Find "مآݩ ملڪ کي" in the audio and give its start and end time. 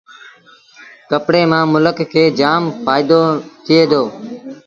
1.51-2.23